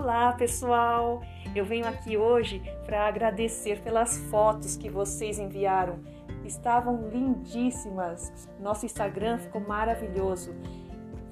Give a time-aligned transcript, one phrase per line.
[0.00, 1.22] Olá, pessoal!
[1.56, 5.98] Eu venho aqui hoje para agradecer pelas fotos que vocês enviaram.
[6.44, 8.48] Estavam lindíssimas.
[8.60, 10.54] Nosso Instagram ficou maravilhoso.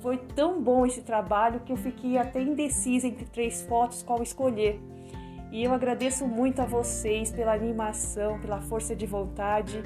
[0.01, 4.81] Foi tão bom esse trabalho que eu fiquei até indecisa entre três fotos qual escolher.
[5.53, 9.81] E eu agradeço muito a vocês pela animação, pela força de vontade.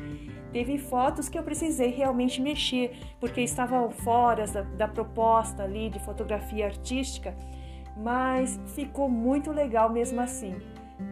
[0.55, 5.99] Teve fotos que eu precisei realmente mexer, porque estavam fora da, da proposta ali de
[5.99, 7.36] fotografia artística
[8.00, 10.57] mas ficou muito legal mesmo assim,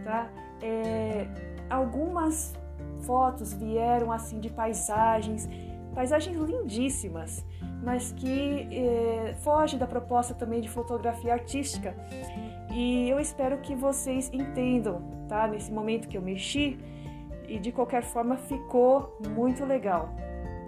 [0.04, 0.30] tá?
[0.62, 1.26] É,
[1.68, 2.54] algumas
[3.02, 5.48] fotos vieram assim de paisagens,
[5.94, 7.44] paisagens lindíssimas,
[7.82, 11.94] mas que é, foge da proposta também de fotografia artística.
[12.72, 15.46] E eu espero que vocês entendam, tá?
[15.46, 16.78] Nesse momento que eu mexi
[17.46, 20.14] e de qualquer forma ficou muito legal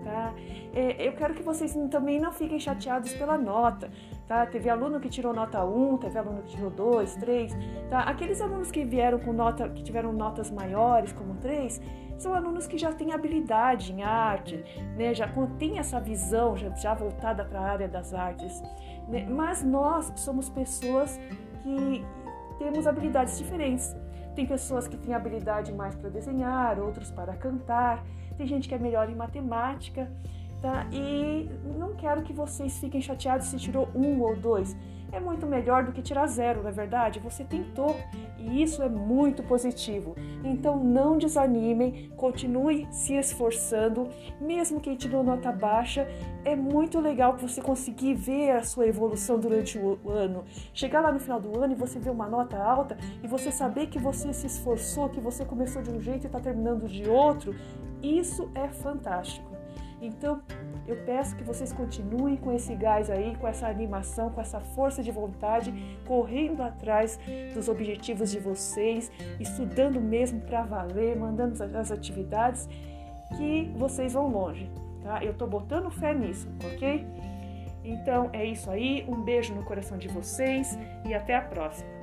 [0.04, 0.34] tá?
[0.74, 3.90] É, eu quero que vocês também não fiquem chateados pela nota,
[4.26, 4.46] tá?
[4.46, 7.56] Teve aluno que tirou nota 1, teve aluno que tirou 2, 3,
[7.88, 8.00] tá?
[8.00, 11.80] Aqueles alunos que vieram com nota, que tiveram notas maiores, como 3,
[12.18, 14.62] são alunos que já têm habilidade em arte,
[14.96, 15.14] né?
[15.14, 15.26] Já
[15.58, 18.62] têm essa visão já, já voltada para a área das artes,
[19.08, 19.26] né?
[19.28, 21.18] Mas nós somos pessoas
[21.62, 22.04] que
[22.58, 23.96] temos habilidades diferentes.
[24.34, 28.04] Tem pessoas que têm habilidade mais para desenhar, outros para cantar,
[28.40, 30.10] tem gente que é melhor em matemática,
[30.60, 30.86] tá?
[30.92, 34.76] E não quero que vocês fiquem chateados se tirou um ou dois.
[35.12, 37.18] É muito melhor do que tirar zero, na é verdade.
[37.18, 37.96] Você tentou
[38.38, 40.14] e isso é muito positivo.
[40.44, 44.08] Então não desanimem, continue se esforçando,
[44.40, 46.06] mesmo que tirou nota baixa.
[46.44, 50.44] É muito legal você conseguir ver a sua evolução durante o ano.
[50.72, 53.88] Chegar lá no final do ano e você ver uma nota alta e você saber
[53.88, 57.54] que você se esforçou, que você começou de um jeito e está terminando de outro.
[58.00, 59.59] Isso é fantástico.
[60.00, 60.40] Então,
[60.86, 65.02] eu peço que vocês continuem com esse gás aí, com essa animação, com essa força
[65.02, 65.72] de vontade,
[66.06, 67.18] correndo atrás
[67.54, 72.68] dos objetivos de vocês, estudando mesmo para valer, mandando as atividades,
[73.36, 74.70] que vocês vão longe,
[75.02, 75.22] tá?
[75.22, 77.06] Eu tô botando fé nisso, ok?
[77.84, 81.99] Então é isso aí, um beijo no coração de vocês e até a próxima.